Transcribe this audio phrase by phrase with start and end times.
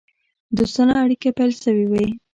[0.57, 2.03] دوستانه اړېکي پیل سوي وه.